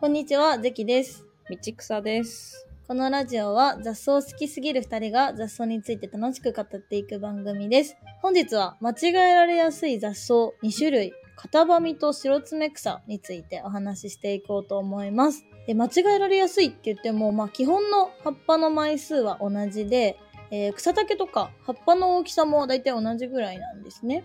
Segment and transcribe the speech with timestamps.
[0.00, 1.26] こんにちは、ゼキです。
[1.50, 2.68] 道草です。
[2.86, 7.96] このラジオは雑草好きすぎる二人が雑草について楽しく語っていく番組です。
[8.22, 15.44] 本日は間違えられやすい雑草2種類、カタバミと白爪草についてお話ししていこうと思います。
[15.66, 20.16] で間違えられやすいって言っても、まあ基本の葉っぱの枚数は同じで、
[20.52, 24.22] えー草丈とか葉っぱの大きさも大体同じぐらいなんですね。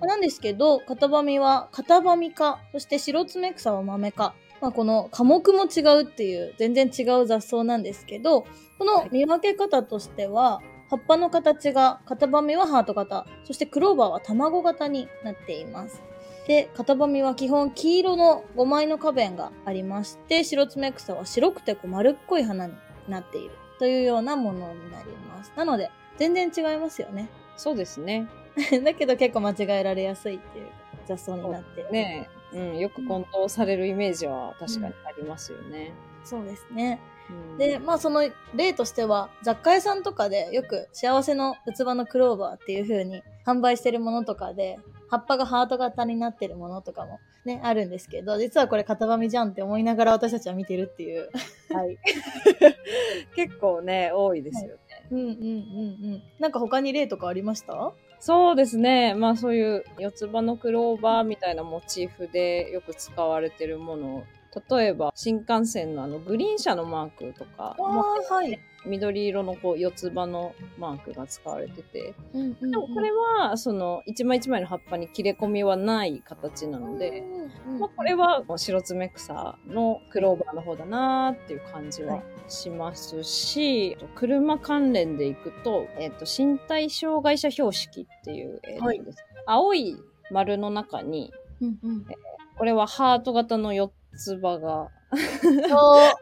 [0.00, 4.34] なんですけど、カタバミはカタバミ科、そして白爪草は豆科。
[4.62, 8.46] まあ、この科目も違うっていう全然違う雑草なんですけど、
[8.78, 16.00] この見分け方としては、葉っぱの形が、カタバミはハート型、そしてクローバーは卵型になっています。
[16.46, 22.74] で、カタバミは基本黄色の5枚の花弁がありまして、白爪草は白くてこう丸っこい花に
[23.08, 25.52] なっているというようなものになります。
[25.56, 27.28] なので、全然違いますよね。
[27.56, 28.28] そうですね。
[28.84, 30.66] だけど結構間違えられやすいっていう
[31.06, 31.90] 雑草になってる。
[31.90, 35.92] ねえ、うん、よく混同されるイメージは確かにありますよね。
[36.24, 37.00] そうですね。
[37.30, 51.30] うんで、まあその例としては、雑貨屋さんとかでよく幸せの器のクローバーっていう風に販売してるものとかで、葉っぱがハート型になってるものとかもね、あるんですけど、実はこれ型紙じゃんって思いながら私たちは見てるっていう。
[51.72, 51.98] はい。
[53.36, 54.78] 結構ね、多いですよね。
[55.10, 55.34] うんうんうんう
[56.16, 56.22] ん。
[56.38, 57.92] なんか他に例とかありました？
[58.24, 59.14] そうですね。
[59.14, 64.24] まあそういう四つ葉のクローバーみたいなモチーフでよく使われてるもの。
[64.70, 68.60] 例えば新幹線のあのグリーン車のマークとか、あはい。
[68.86, 72.70] 緑色のこう四つ葉のマークが使われてて、うんうんうん。
[72.70, 77.20] でもこれはその一枚一枚の葉っぱに切れ込みはない形なので、
[77.66, 82.22] うんうんまあ、これは白爪草のクローバーの方だなーっていう感じははい。
[82.48, 89.02] しますし、車関連でいくと、えっ、と、身体障害者標識っていう、えーとはい
[89.44, 89.96] 青い
[90.30, 92.06] 丸の中に、うんうん。
[92.56, 94.88] これはハート型の四つ葉が、
[95.68, 95.98] そ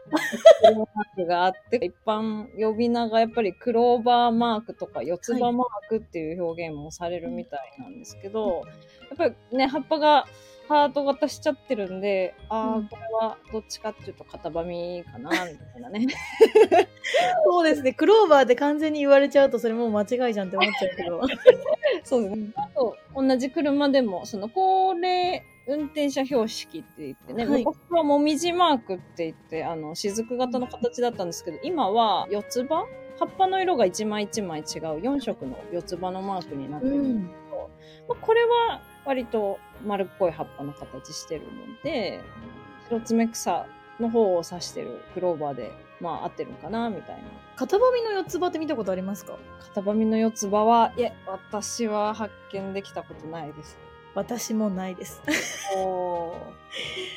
[0.61, 8.63] クロークがあって、一般呼び名がやっぱりクローバーマークとか四つ葉マークっていう表現もされるみたいなんですけど、
[9.09, 10.27] やっぱりね、葉っぱが
[10.67, 16.07] ハート型しちゃってるんで、ああ、うんこれはどっちかっていうと型紙かな、みたいなね。
[17.45, 17.93] そうですね。
[17.93, 21.21] クローバーで完全に言われちゃうとそれもう間違いじゃんって思っちゃうけど。
[22.03, 22.47] そうですね。
[22.55, 32.85] あと、同じ車でも、その高齢運転者標識って言ってね、はい昔はもみじマークって言って、あの、雫型の形だったんですけど、今は四つ葉？
[33.19, 34.65] 葉っぱの色が一枚一枚違う
[34.99, 37.69] 4色の四つ葉のマークになってるんですけど、
[38.09, 41.49] まあ、これは割と丸っこい葉っぱの形してるの
[41.83, 42.21] で、
[42.87, 43.65] 白爪草
[43.99, 47.23] の方を指してるクローバーで、まあ合ってるのかな、みたいな。
[47.57, 49.37] 型紙の四つ葉って見たことありますか？
[49.69, 53.77] 型紙の四つ葉は、いえ、私は発見できたことないです。
[54.13, 55.21] 私もないです。
[55.77, 56.35] お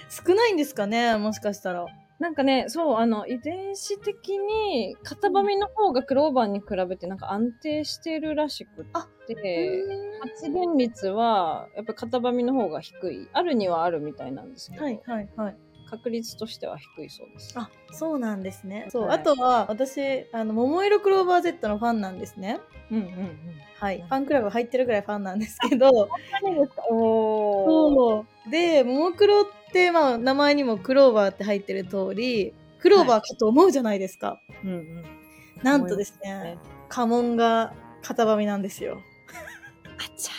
[0.09, 1.17] 少ないんですかね？
[1.17, 1.87] もしかしたら。
[2.25, 8.85] なんかね、そう、あの、遺伝子的に、型紙の方がクローバーに比べてなんか安定してるらしくっ
[9.27, 9.85] て、
[10.23, 13.29] 発現率は、やっぱり型紙の方が低い。
[13.35, 15.57] あるにはあるみたいなんですけど、はいはいはい。
[15.85, 17.53] 確率としては低いそうです。
[17.59, 18.87] あ、そうなんですね。
[18.89, 19.03] そう。
[19.03, 22.59] はいあとは、私、あの、桃色クローバー Z のファンなんですね。
[22.91, 23.39] うんうんうん。
[23.79, 23.99] はい。
[23.99, 26.09] ファンクラブ入ってるぐらいファンなんですけど。
[26.41, 28.51] そう。
[28.51, 34.41] で、ももクロって、まあ、名前にもクローバーって入ってる通り、クローバーかと思うじゃないですか。
[34.63, 35.05] うんうん。
[35.63, 36.59] なんとですねね、
[36.89, 39.01] 家紋が型紙なんですよ。
[39.99, 40.33] あちゃ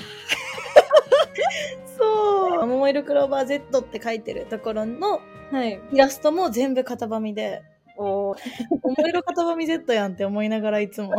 [1.97, 2.65] そう。
[2.65, 5.55] 桃色クローバー Z って書いてるところのー。
[5.55, 5.81] はい。
[5.91, 7.61] イラストも全部型紙で、
[7.97, 8.37] おー。
[8.83, 11.15] 桃色型紙 Z やんって思いながらいつも。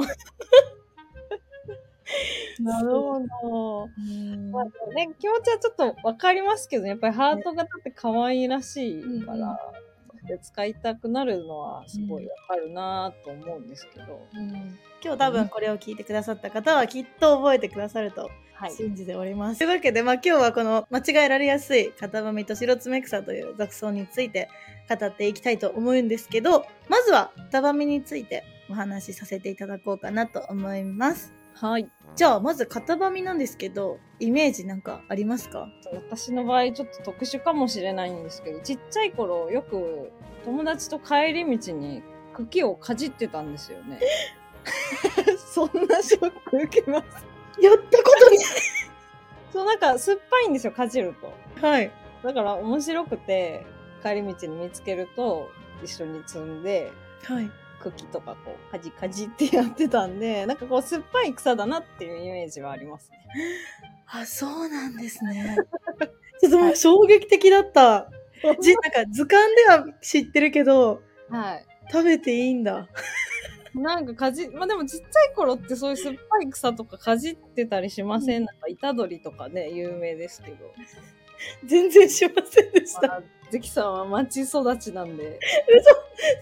[2.62, 3.88] なるほど。
[3.98, 9.58] うんまあね、気持ちはちょっとわかりますけど、やっぱりハート型って可愛いらしいから、
[10.26, 14.26] で使いたくなるのはすごいわかるなと思うんですけど。
[14.34, 18.72] うん今日多分これを聞いてくださった方はきっと覚えてくださるとはい。
[18.72, 19.58] 信じております。
[19.58, 24.48] というわけで、まあ、今日はこの間違えられやすい型紙と白爪草という雑草について
[24.88, 31.34] 語っていきたいと思うんですけど、まずは型紙についてお話しさせていただこうかなと思います。
[31.58, 31.88] はい。
[32.14, 35.68] じゃあ、まず型紙なんですけど、イメージなんかありますか？
[35.92, 40.12] 私の場合ちょっと特殊かもしれないんですけど、ちっちゃい頃よく
[40.44, 42.02] 友達と帰り道に
[42.34, 44.00] 茎をかじってたんですよね。
[45.38, 47.62] そんなショック受けます？
[47.62, 48.38] やったことに
[49.52, 51.32] そう、なんか酸っぱいんですよ、かじると。
[51.66, 51.90] はい。
[52.22, 53.64] だから面白くて、
[54.02, 55.50] 帰り道に見つけると
[55.82, 56.92] 一緒に積んで、
[57.24, 57.50] はい。
[57.90, 63.18] 茎とかこう、かじかじってやってたんで、 なんかこう、酸っぱい草だなっていうイメージはありますね。
[64.06, 65.56] あ、そうなんですね。
[66.40, 68.10] ちょっともう衝撃的だった。
[68.60, 71.66] じなんか図鑑では知ってるけど、はい。
[71.90, 72.88] 食べていいんだ。
[73.74, 80.72] なんかかじ、まあでもちっちゃい頃ってそういう酸っぱい草とかかじってたりしません、なんかイタドリとかね、有名ですけど。
[81.64, 83.08] 全然しませんでした。
[83.08, 85.38] まあ関さんは町育ちなんで、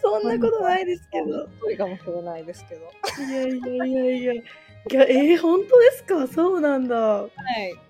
[0.01, 1.49] そんなことないですけど。
[1.61, 2.91] そういかもしれないですけど。
[3.29, 4.33] いやいやいやいや。
[4.35, 4.43] い
[4.91, 6.27] や、えー、本当ですか？
[6.27, 6.97] そうなんだ。
[6.97, 7.31] はい。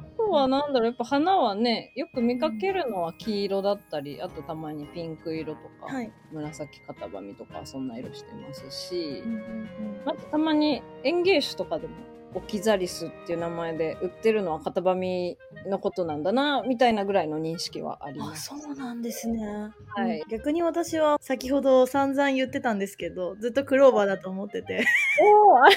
[0.00, 6.12] あとはなんだろう、やっぱ花はね、よく見かけるのは黄色だったり、あとたまにピンク色とか、はい。
[6.32, 9.68] 紫型紙とかそんな色してますしうん、うんうん
[10.06, 11.94] あとたまに園芸種とかでも
[12.34, 18.46] オキザリスっていう名前で売ってるのは型紙のことなんだな、みたいなぐらいの認識はありあ、ます。
[18.46, 19.46] そうなんですね。
[19.96, 24.84] はいうん逆に私は先ほど散々言ってたんですけど、ずっとクローバーだと思ってて、
[25.20, 25.69] おーあ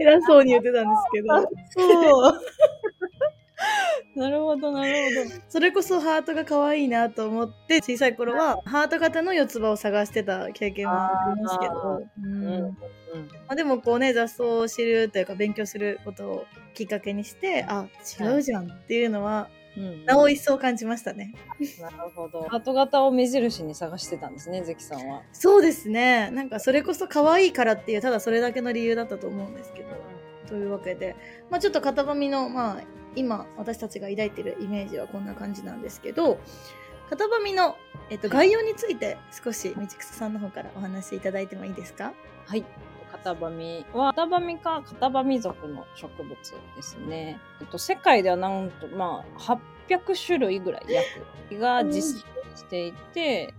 [0.00, 1.28] 偉そうに言ってたんですけど、
[1.70, 2.40] そう。
[4.16, 5.42] なるほど、なるほど。
[5.48, 12.76] それこそハートが可愛いなと思って、小さい頃はハート型の四つ葉を探してた経験もありますけど、うん
[13.12, 13.28] うん。
[13.28, 17.86] まあ、でもこうね、雑草を知るというか勉強することをきっかけにして、あ、
[18.20, 20.04] 違うじゃんっていうのは、うん。
[20.04, 21.34] なお一層感じましたね。
[21.80, 22.42] なるほど。
[22.42, 25.22] ハート型を目印に探してたんですね、関さんは。
[25.32, 26.30] そうですね。
[26.30, 29.88] なんかそれこそ可愛いからっていう、ただそれだけの理由だったと思うんですけど。
[30.48, 31.16] というわけで、
[31.48, 32.82] まあちょっと型紙の、まあ
[33.14, 36.38] 今私たちが抱いているイメージはこんな感じなんですけど、
[37.08, 37.76] 型紙の、
[38.10, 42.12] えっと、概要について少し道草さんの方からお話しいただいてもいいですか？
[42.46, 42.64] はい。
[43.22, 46.34] 型紙は、型紙か型紙属の植物
[46.76, 47.38] ですね。
[47.60, 50.84] えっと、世界ではなんと、まあ、800種類ぐらい
[51.50, 53.54] 約が実生していて、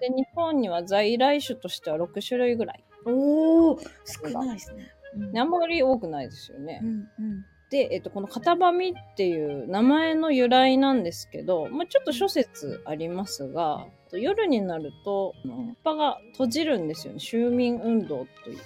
[0.00, 2.84] で、日本には在来種としては6種類ぐらい。
[3.06, 4.92] おー、少ないですね。
[5.16, 6.86] うんねあんまり多くないですよねう。
[6.86, 17.20] んうんで、えっと、この型紙っていう名前の由来なんですけど、まあ、ちょっと諸説ありますが、夜になると、葉っぱが閉じるんですよね。
[17.22, 18.58] 秋眠運動という。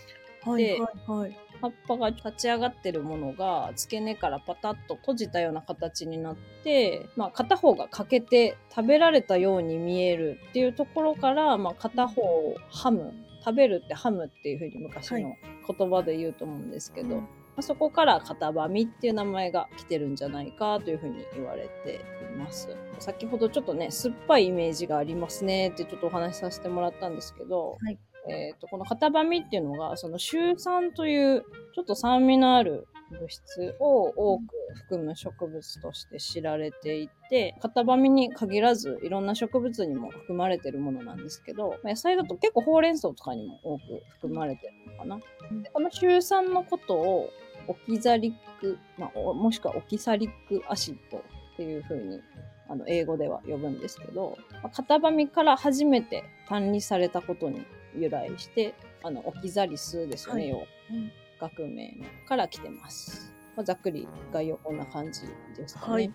[0.45, 1.37] はいではいはい。
[1.61, 15.37] 葉っぱが立ち上がってるものが付け根からパタッと閉じたような形になって、まあ、片方が欠けて食べられたように見えるっていうところから、まあ、片方をハム食べるってハムっていうふうに昔はの
[15.67, 17.27] 言葉で言うと思うんですけど、うんま
[17.59, 22.01] あ、そこから型紙っていう名前が来てるんじゃないかというふうに言われて
[22.35, 22.77] います。
[22.99, 27.99] 先ほどちょっとね酸っぱいイメージがありますねってちょっとお話しさせてもらったんですけど、はい
[28.29, 31.45] えー、とこの型紙っていうのがその臭酸という
[31.75, 34.45] ちょっと酸味のある物質を多く
[34.75, 43.83] 含む植物として知られていて型紙に限らずいろんな植物にも含まれてるものなんですけどまあ野菜だと結構ほうれん草とかにも多く
[44.15, 45.21] 含まれてるのかな。
[45.51, 47.31] うんでこの臭酸のことを
[47.67, 52.21] オキザリック、まあ、おもしくはオキサリックアシッドっていう風に
[52.69, 57.65] あの英語では呼ぶんですけど、まあ、型紙から初めて単理されたことに
[57.97, 63.35] 由来してあのオキザリスですよね、はいうん学名のから来てます。
[63.57, 65.23] まあ、ざっくり概要こんな感じ
[65.57, 65.93] ですかね。
[65.93, 66.13] はい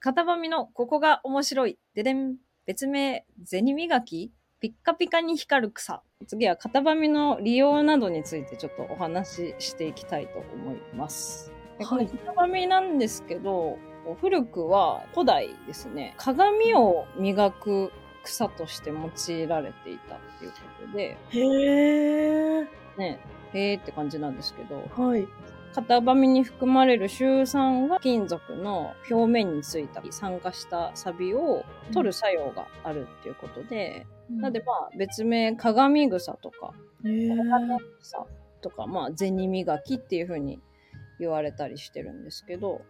[0.00, 1.78] 型紙のここが面白い。
[1.94, 2.36] ででん。
[2.66, 4.30] 別名、銭磨き
[4.60, 6.02] ピッカピカに光る草。
[6.26, 11.50] 次は型紙の利用などについてちょっとお話ししていきたいと思います。
[11.80, 13.78] はい型紙なんですけど、
[14.20, 17.90] 古くは古代ですね、鏡を磨く
[18.22, 18.96] 草として用
[19.36, 20.56] いられていたっていうこ
[20.86, 22.66] とで、へー。
[22.98, 23.20] ね、
[23.52, 25.26] へーって感じなんですけど、はい。
[25.74, 36.72] 型紙に含まれる臭酸が金属の表面についた酸化したサビを取る作用があるっていうことで、なんでまあ別名鏡草とか。
[37.02, 38.26] 鏡草
[38.60, 40.58] とかまあ銭磨きっていう風に
[41.20, 42.82] 言われたりしてるんですけど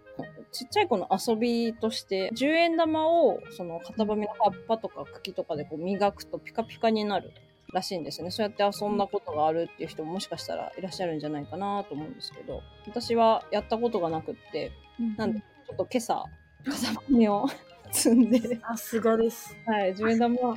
[0.52, 7.32] ちっちゃい子の遊びとして10円玉をその型紙の葉っぱとか茎とかでこう磨くとピカピカになる
[7.72, 8.30] らしいんですよね。
[8.30, 14.72] そうやって遊んだことがあるっていう人ももしかしたらいらっしゃるんじゃないかなと思うんですけど私はやったことがなくって
[15.16, 16.24] なんでちょっと今朝
[16.64, 17.46] 型紙を
[17.92, 18.58] 積んで。
[18.60, 19.54] さすがです。
[19.66, 20.56] はい10円玉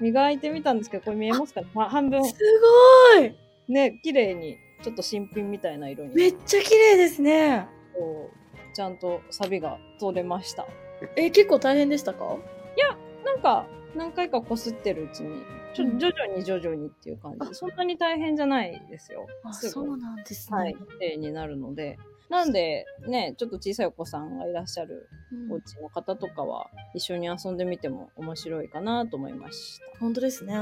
[0.00, 1.60] 磨いてみたんですけどこれ見えますか？
[1.60, 2.24] ね、まあ、半分。
[2.24, 2.34] す
[3.16, 3.34] ごい。
[3.68, 6.14] ね綺麗にちょっと新品みたいな色に。
[6.14, 7.66] めっちゃ綺麗ですね。
[8.74, 10.66] ちゃんとサビが取れました。
[11.16, 12.36] え、結構大変でしたか？
[13.24, 15.42] なんか何回かこすってるうちに
[15.74, 15.98] ちょうん。
[15.98, 17.48] 徐々に徐々にっていう感じ。
[17.48, 19.26] で、そんなに大変じゃないですよ。
[19.44, 20.56] あ、そうなんですね。
[20.58, 20.76] はい
[21.18, 21.98] になるので。
[22.28, 25.52] なんでねちょっと小さいお子さんがいらっしゃるうん。
[25.52, 29.98] お家の方とかは一緒に遊んでみても面白いかなと思いました。
[30.00, 30.54] 本当ですね。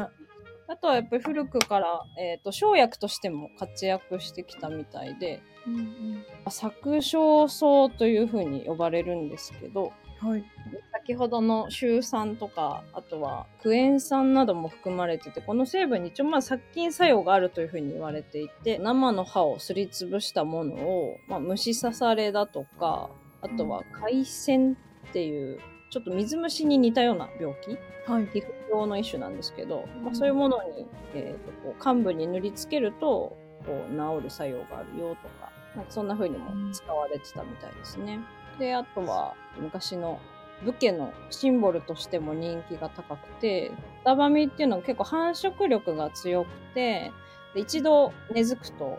[0.69, 6.07] あとはやっぱり古くから、えっ、と、生薬としても活躍してきたみたいで、うん
[6.51, 9.93] 作小草というふうに呼ばれるんですけど、
[10.23, 10.29] うん。
[10.31, 10.45] はい。
[10.93, 23.11] 先ほどのシュウ酸とか、あとはクエン酸なども含まれてて、この成分に一応まあ殺菌作用があるというふうに言われていて、生の葉をすりつぶしたものを、まあ、虫刺されだとか、
[23.43, 24.77] あとは海鮮
[25.09, 25.59] っていう、
[25.91, 27.77] ちょっと水虫に似たような病気
[28.11, 28.27] はい。
[28.27, 38.21] 皮膚病の一種なんですけど、まあ、そういうものに、えーとこう患部に塗りつけるとこう治る作用があるよとかなんかそんな風にも使われてたみたいですね。
[38.59, 40.19] であとは昔の
[40.65, 43.73] 武家のシンボルとしても人気が高くて
[44.05, 47.13] ダバミっていうのは結構繁殖力が強くて
[47.55, 48.99] で一度根付くと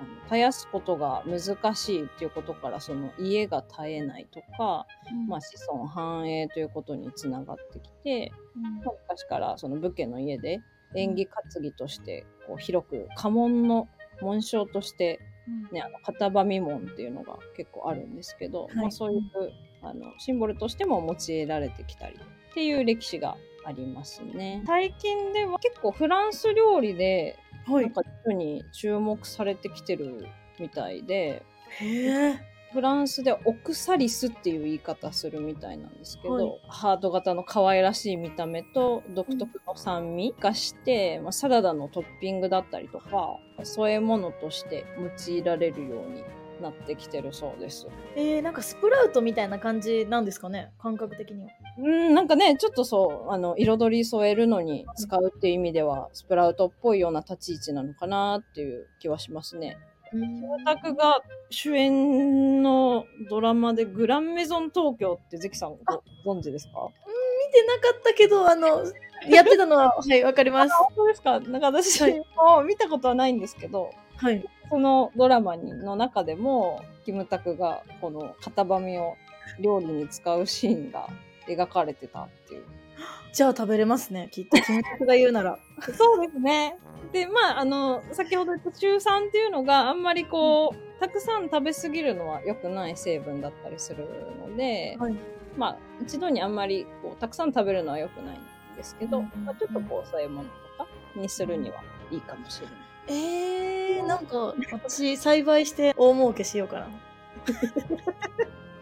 [0.00, 4.86] あの絶やすことが難しいっていうことからその家が絶えないとか、
[5.26, 10.60] まあ、子孫繁栄ということにつながってきて、まあ昔からその武家の家で
[10.94, 13.88] 縁起担ぎとしてこう広く家紋の
[14.20, 15.20] 紋章として、
[15.72, 19.22] ね、あの片場見紋っていうのが結構あるんですけど、まあ、そういう
[19.82, 24.62] あのシンボルとしても用いられてきたりっていう歴史がありますね。
[24.66, 30.26] 最近では結構フランス料理ではなんかに注目されてきてる
[30.58, 31.42] みたいで、
[31.80, 32.57] へえ。
[32.72, 44.84] フランスではオクサリスっていう言い方するみたいなんですけど、はいハート型の可愛らしい見た目と独特の酸味がして、まあ、サラダのトッピングだったりとか添え物として
[45.28, 46.22] 用いられるように
[46.60, 47.86] なってきてるそうです。
[48.16, 50.72] えー、なんかスプラウトみたいな感じなんですかね？
[50.78, 51.48] 感覚的には。
[51.78, 59.78] うん、なんかね、ちょっとそう、あの、彩り添えるのに使うっていう意味では、スプラウトっぽいような立ち位置なのかなっていう気はしますね。
[60.10, 65.76] キムタクが主演のドラマでグランメゾン東京って関さん
[66.24, 66.88] ご存知ですか？
[67.46, 68.84] 見てなかったけど、あの、
[69.28, 70.74] やってたのは、はい、わかります。
[70.74, 71.40] 本当ですか？
[71.40, 74.44] なんか私はいも見たことはないんですけど、はい。
[74.70, 79.16] そのドラマにの中でも、キムタクがこの型紙を
[79.60, 81.08] 料理に使うシーンが
[81.46, 82.64] 描かれてたっていう。
[83.32, 84.60] じゃあ食べれますね、きっと。
[84.60, 85.58] キムタクが言うなら。
[85.96, 86.76] そうですね。
[87.12, 94.08] で、まあ、あの、先ほど言った中酸っていうのがあんまりこう、たくさん食べ過ぎるのは良くない成分だったりする
[94.40, 95.16] ので、はい。
[95.56, 102.76] まあ、一度にあんまりこうたくさん食べるのは良くないんですけど、うんまあ、ちょっとこう、そういうものとかにするにはいいかもしれない。
[103.10, 106.88] えー、なんか、私、栽培して大儲けしようかな。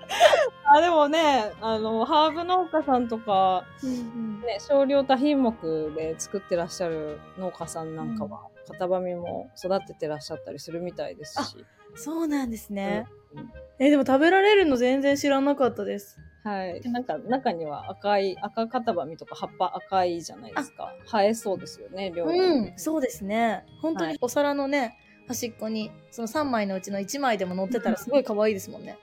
[0.64, 11.66] あ、でもね、あの、ハーブ農家さんとか、うんね、少量多品目で作ってらっしゃる農家さんなんかは、型紙も育ててらっしゃったりするみたいですし。
[11.94, 13.06] そうなんですね。
[13.34, 16.18] うんえ、でも食べられるの全然知らなかったです。
[16.44, 16.80] はい。
[16.90, 20.94] なんか中には赤い、赤型紙とか葉っぱ赤いじゃないですか。
[21.04, 22.38] 生えそうですよね、料理。
[22.38, 23.66] うん、そうですね。
[23.82, 24.96] 本当はいにお皿のね、
[25.28, 28.96] 端っこに、その3枚のうちの1枚でも乗ってたらすごい可愛いですもんね。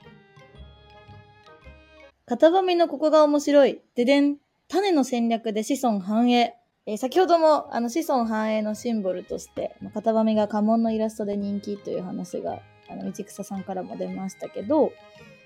[2.26, 3.82] 型紙のここが面白い。
[3.94, 4.38] ででん。
[4.68, 6.54] 種の戦略で子孫繁栄。
[6.86, 14.90] えー先ほどもあの子孫繁栄のシンボルとして、まあ型紙が家紋のイラストで人気という話が、あの、道草さんからも出ましたけど、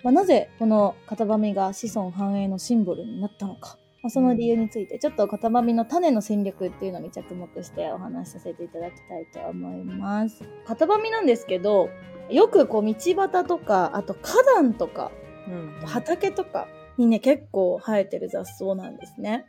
[0.05, 3.77] まあ、なぜこの型紙が子孫繁栄のシンボルになったのか。
[4.01, 10.45] まあ、その理由について、ちょっと型紙の種の戦略っていうのに着目してお話しさせていただきたいと思います。
[10.65, 11.89] 型紙なんですけど、
[12.31, 15.11] よくこう道端とか、あと花壇とか、
[15.49, 15.87] うん。
[15.87, 19.47] 畑とかにね、結構生えてる雑草なんですね。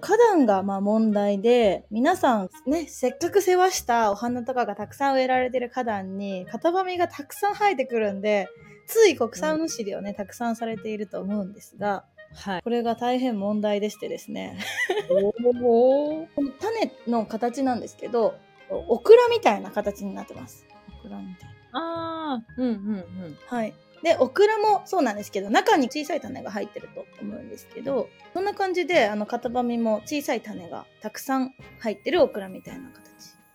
[0.00, 8.48] 花壇がまあ問題で、皆さんね、せっかく世話したお花とかがたくさん植えられてる花壇に、型紙がたくさん生えてくるんで、
[8.86, 12.62] つい国産むしりをね、たくさんされていると思うんですが、はい。
[12.62, 14.58] これが大変問題でしてですね。
[15.08, 15.32] こ
[16.42, 18.34] の種の形なんですけど、
[18.70, 20.66] オクラみたいな形になってます。
[21.00, 22.34] オクラみたいな。
[22.34, 23.38] あー、うんうんうん。
[23.46, 23.72] はい。
[24.04, 33.02] で、オクラもそうなんですけど、中に小さい種が入ってると思うんですけど、そんな感じで、あの、型紙も小さい種がたくさん入ってるオクラみたいな形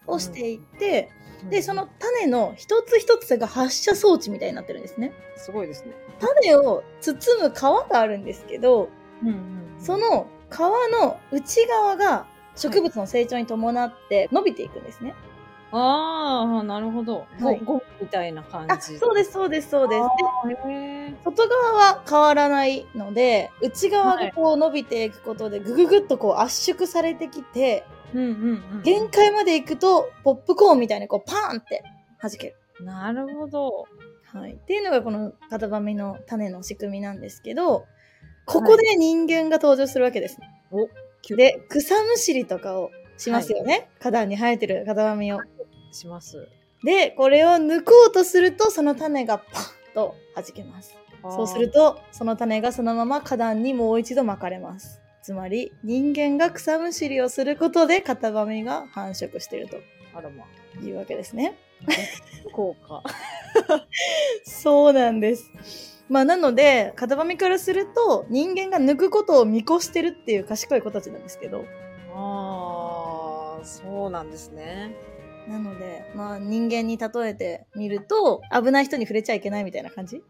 [0.08, 1.12] をしていて、
[1.51, 5.13] で、その種の一つ一つが発射装置みたいになってるんですね。
[5.38, 5.94] すごいですね。
[6.20, 8.89] 種を包む皮があるんですけど、
[9.22, 10.60] うんうんその皮
[10.91, 12.25] の内側が
[12.56, 15.13] 植物の成長に伴って伸びていくんですね。
[15.71, 17.27] ああ、なるほど。
[17.39, 18.97] はいゴゴムみたいな感あ、じ。
[18.97, 20.01] そうです、そうです、そうです。
[20.67, 27.83] で外側は変わらないので、内側がこう伸びていくことで、ぐぐぐっとこう圧縮されてきて、
[28.13, 28.81] うんうんうん。
[28.83, 31.83] 限界まで行くと、ポップコーンみたいにこうパーンって
[32.21, 32.55] 弾ける。
[32.85, 33.85] なるほど。
[34.33, 34.53] はい。
[34.53, 37.85] っていうのがこの型紙の種の仕組みなんですけど、
[38.45, 40.39] ここで人間が登場するわけです。
[40.71, 40.88] お、
[41.35, 43.89] で、草むしりとかをしますよね。
[43.99, 45.39] 花壇に生えてる型紙を。
[45.91, 46.48] します。
[46.84, 50.96] で、これを抜こうとすると、その種がパッと弾けます。
[51.24, 55.01] そうすると、その種がそのまま花壇にもう一度巻かれます。
[55.22, 59.77] つまり、人間が草むしりをすることで、型紙が繁殖していると
[60.15, 60.46] あらま
[60.81, 61.58] いうわけですね。
[61.86, 61.91] あ、
[62.51, 63.03] 効果。
[64.46, 65.51] そうなんです。
[66.08, 71.65] まあ、なので、型紙からすると、人間が抜くことを見越してるっていう賢い子たちなんですけど、
[72.15, 74.96] ああ、そうなんですね。
[75.50, 80.22] なので、まあ、人間に例えてみると、危ない人に触れちゃいけないみたいな感じ？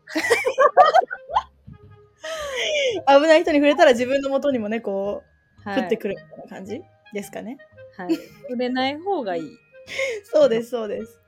[3.05, 5.23] 危ない人に触れたら自分の元にもね、こ
[5.65, 5.81] う、はい。
[5.83, 6.81] 降ってくるみたいな感じ？
[7.13, 7.57] ですかね。
[7.97, 8.15] はい。
[8.15, 9.43] 触れない方がいい。
[10.23, 11.19] そうです、そうです。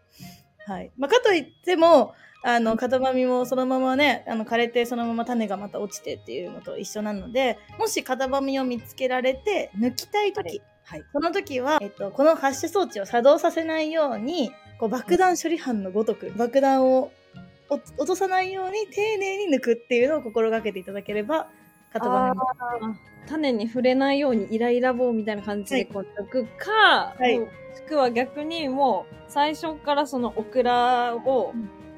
[0.66, 0.92] はい。
[0.98, 11.04] まあ、かといっても、あの、型紙もそのままね、あの、枯れてそのまま種がまた落ちてっていうのと一緒なので、もし型紙を見つけられて抜きたいとき、はい。
[11.12, 17.12] その時は、えっと、この発射装置を作動させないように、こう爆弾処理班のごとく、爆弾を
[17.70, 21.48] お落とさないように丁寧に抜くっていうのを心がけていただければ、
[21.94, 22.46] 型紙も。
[23.28, 27.40] 種に触れないようにイライラ棒みたいな感じでこう抜くか、はい
[27.72, 31.54] もしくは逆にもう最初からそのオクラを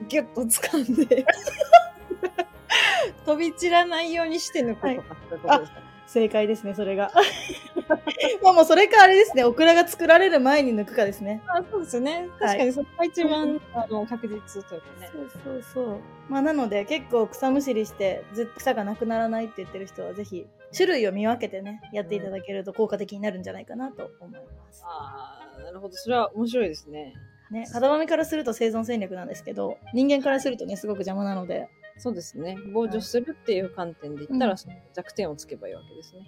[0.07, 1.25] ギュッと掴んで、
[3.25, 7.11] 飛び散らないようにして抜くとかってことですか、正解ですね、それが。
[8.43, 11.41] まあもうそれかあれですね、オクラが作られる前に抜くかですね。
[11.47, 12.29] あそうですよね。
[12.39, 15.09] 確かにそれが一番、あの確実というかね。
[15.11, 15.99] そうそうそう。
[16.29, 20.45] まあなので結構草むしりしてずっと草がなくならないって言ってる人はぜひ
[20.75, 24.83] 種類を見分けてね、やっていただけると効果的になるんじゃないかなと思います。
[24.85, 25.95] ああ、なるほど。
[25.95, 27.13] それは面白いですね。
[27.51, 32.57] ね、型紙からすると生存戦略なんですけど、人間からするとね、すごく邪魔なので、そうですね。
[32.73, 34.55] 防除するっていう観点で言ったら、
[34.93, 36.21] 弱点をつけばいいわけですね。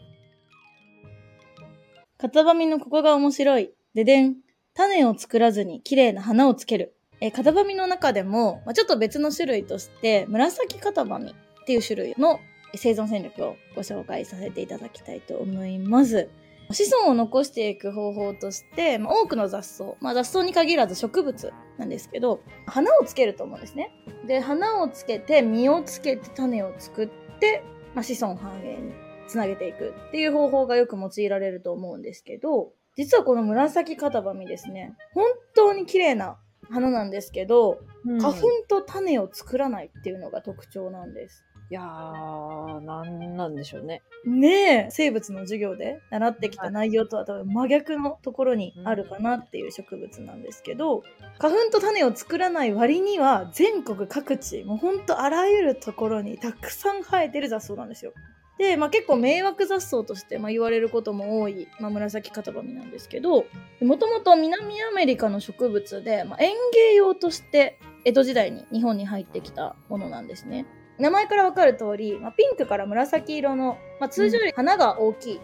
[2.18, 3.72] 型紙のここが面白い。
[3.94, 4.36] ででん。
[4.74, 6.96] 種を作らずに綺麗な花をつける。
[7.22, 11.34] えー型紙の中でも、まあ、ちょっと別の種類として、紫型紙っ
[11.66, 12.40] ていう種類の
[12.76, 16.30] 生存戦略をご紹介させていただきたいと思います。
[16.72, 23.92] 子孫を残していく方法として、まあ、多くの雑草、まあ、雑草に限らず植物なんですけど、花をつけると思うんですね。
[24.28, 27.10] で、花をつけて、実をつけて種を作っ
[27.40, 28.94] て、まあ、子孫繁栄に
[29.28, 36.38] つなげていくっていう方法がよく用いられると思うんですけど、実はこの紫型紙ですね、本当に綺麗な
[36.70, 37.80] 花なんですけど、
[38.20, 41.44] 花粉と種を作らないっていうのが特徴なんです。
[41.72, 44.04] いやー、なんなんでしょうね。
[44.24, 51.02] ねえ、生物の授業で習ってきた内容とは多分真逆のところにあるかなっていう植物なんですけど、
[51.40, 58.14] 花粉と種を作らない割には全国各地、もうほんとあらゆるところにたくさん生えてる雑草なんですよ。
[58.60, 63.46] で、まあ、結構迷惑雑草として、まあ、言われることも多い、まあ、紫型紙なんですけど、
[63.82, 70.66] もともと南アメリカの植物で、まあ、園芸用として江戸時代に日本に入ってきたものなんですね。
[70.98, 75.42] 名前からわかる通り、まあ、ピンクから紫色の、まあ、通常より花が大きい、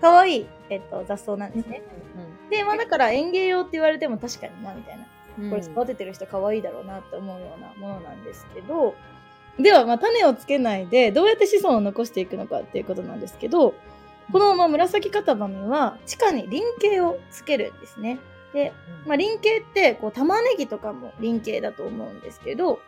[0.00, 1.82] 可愛い、えっと、雑草なんですね。
[2.50, 5.04] で、まあだから園芸用って言われても確かにな、みたいな。
[5.04, 5.10] うん
[5.48, 8.94] これ育ててる人可愛いだろうなって思うようなものなんですけど、
[9.58, 13.74] では、まあ、種をつけないで、どうやって子孫を残していくのかっていうことなんですけど、
[14.32, 18.18] この、まあ、紫型紙は、地下に輪形をつけるんですね。
[18.52, 18.72] で、
[19.06, 22.80] まあ、輪形って、こう、玉ねぎとかも輪形だと思うんですけど、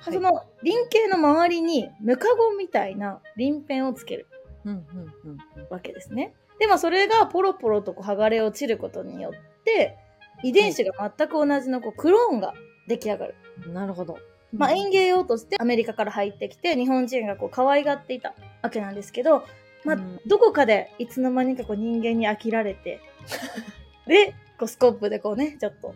[0.00, 4.26] はいその輪形の周りに、ムカゴみたいな鱗片をつける
[5.68, 6.34] わけですね。
[6.58, 9.96] で、まあ、それがポロポロとこう剥がれ落ちることによって、
[10.42, 12.54] 遺伝子が全く同じのこうクローンが
[12.88, 13.34] 出来上がる。
[13.66, 13.74] うん。
[13.74, 14.18] なるほど。
[14.52, 19.44] まあ、園芸用としてアメリカから入ってきて日本人がこう可愛がっていたわけなんですけど、
[19.84, 23.00] まあうん、どこかでいつの間にかこう人間に飽きられて、
[24.08, 25.94] で、こうスコップでこうね、ちょっと、も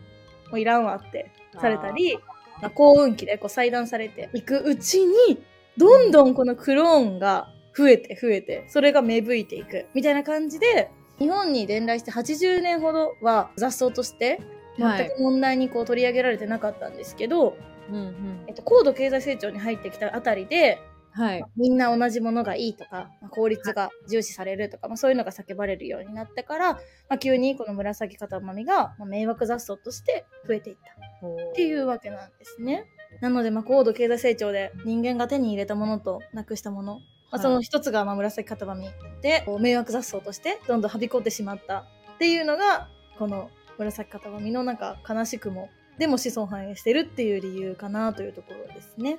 [0.53, 2.17] ういらんわってされたり、
[2.61, 5.43] まあ、幸運期でこう裁断されていくうちに、
[5.77, 10.89] どんどんこのクローンが増えて増えて、それが芽吹いていく、みたいな感じで、
[11.19, 14.39] 日本に伝来して80年ほどは雑草として、
[14.77, 17.57] 全く問題にこう取り上げられてなかったんですけど、
[17.89, 18.43] うんうん。
[18.47, 20.79] えっと、高度経済成長に入ってきたあたりで、
[21.11, 21.43] はい。
[21.55, 26.79] みんな同じものがいいとか、まあ効率が重視されるとか、まあ、そういうのが叫ばれるようになってから、ま
[27.11, 32.85] あ、急にこの紫型紙が、まあ、迷惑雑草として増えていったっていうわけなんですね。
[33.21, 36.99] なので、まあ、高度経済成長で人間が手に入れたものとなくしたもの、ま
[37.31, 38.87] あ、はいその一つがまあ紫型紙
[39.21, 49.17] で、迷惑雑草としてどんどんはびこってしまったっていうのが、この紫型紙のなんか悲しくも、でも子孫繁栄してるっていう理由かなというところですね。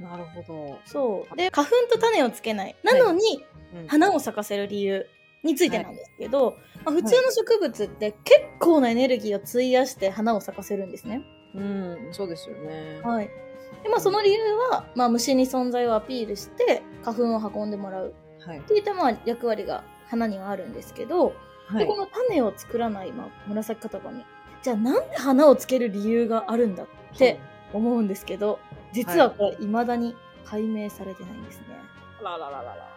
[0.00, 0.78] なるほど。
[0.84, 1.36] そう。
[1.36, 2.76] で、花粉と種をつけない。
[2.82, 3.52] なのに、うん
[3.88, 5.06] 花を咲かせる理由
[5.42, 11.22] についてなんですけど、まあ、普通の植物って結構なエネルギーを費やして花を咲かせるんですね。
[11.54, 13.00] うん、そうですよね。
[13.02, 13.30] はい。
[13.82, 18.14] で、まあその理由は、まあ虫に存在をアピールして花粉を運んでもらう
[18.46, 18.62] はいっ。
[18.62, 21.34] ていったまあ役割が花にはあるんですけど、
[21.66, 21.96] はいでこ。
[21.96, 24.24] の種を作らない、まあ、紫型紙。
[24.62, 26.86] じゃあなんで花をつける理由があるんだっ
[27.18, 27.40] て
[27.72, 28.60] 思うんですけど、
[28.92, 31.64] 実はこれ未だに解明されてないんですね。
[32.20, 32.96] あららららら。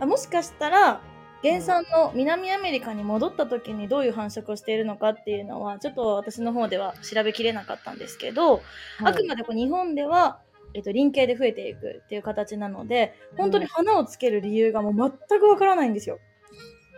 [0.00, 1.00] あもしかしたら、
[1.42, 8.62] 原産の南アメリカに戻った時にどういう繁殖をしているのかっていうのは、ちょっと私の方では調べきれなかったんですけど、
[9.02, 10.40] あくまでこう日本では、
[10.74, 16.18] えっと、輪形で増えていくっていう形なので、本当に花をつける理由がもう全くわからないんですよ。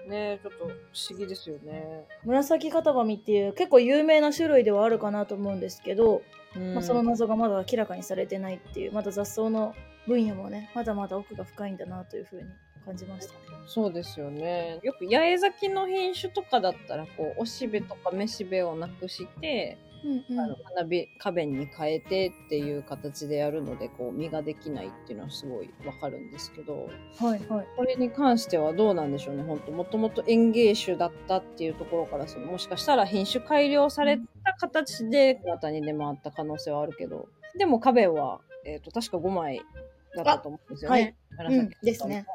[0.08, 0.70] ねちょっと不
[1.10, 2.06] 思議ですよね。
[2.24, 6.22] 紫型紙っていう結構有名な種類ではあるかなと思うんですけど、
[6.56, 9.74] うんまあ、その謎がまだ明らかにされてないっていうまだ雑草の
[10.06, 12.48] 分野もねまだまだ奥が深いんだなというふうに
[12.84, 13.40] 感じましたね。
[13.66, 14.80] そうですよね。
[14.82, 27.66] よく八重咲きの品種とかだったら、こう、おしべとかめしべをなくして、うんあの花火花弁に変えてっていう形でやるので、こう、実ができないっていうのはすごいわかるんですけど、はいはい。
[27.76, 39.62] これに関してはどうなんでしょうね、本当もともと園芸種だったっていうところからするもしかしたら品種改良された形で新たに出回った可能性はあるけど、でも花弁は、えっ、と、確か5枚
[40.16, 41.16] だったと思うんですよね。
[41.30, 42.26] 紫うんですね。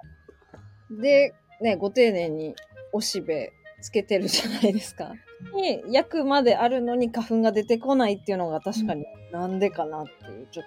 [0.89, 2.55] で、ね、ご丁寧に
[2.93, 5.13] おしべつけてるじゃないですか。
[5.53, 10.65] に、焼くまであるのに花粉が出てこないっていうのが確かになんでかなっていう、ちょっ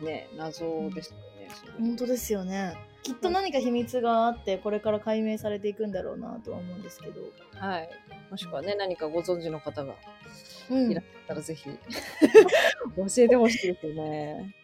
[0.00, 1.48] とね、謎ですよね。
[1.78, 2.74] 本当ですよね。
[3.02, 7.20] きっと何か秘密があってこれから解明されていくんだろうなとは思うんですけど。
[7.58, 7.88] はい。
[8.30, 9.94] もしくはね、何かご存知の方が
[10.70, 14.54] うんいらっしゃったらぜひ 教えてほしいですよね。